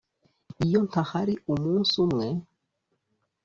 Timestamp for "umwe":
2.05-2.27